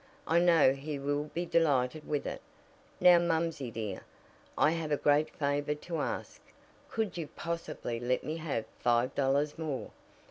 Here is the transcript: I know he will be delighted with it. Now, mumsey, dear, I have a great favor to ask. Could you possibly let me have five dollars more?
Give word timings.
I 0.25 0.39
know 0.39 0.73
he 0.73 0.97
will 0.97 1.25
be 1.25 1.45
delighted 1.45 2.07
with 2.07 2.25
it. 2.25 2.41
Now, 2.99 3.19
mumsey, 3.19 3.69
dear, 3.69 4.01
I 4.57 4.71
have 4.71 4.91
a 4.91 4.97
great 4.97 5.29
favor 5.29 5.75
to 5.75 5.97
ask. 5.99 6.41
Could 6.89 7.17
you 7.19 7.27
possibly 7.27 7.99
let 7.99 8.23
me 8.23 8.37
have 8.37 8.65
five 8.79 9.13
dollars 9.13 9.59
more? 9.59 9.91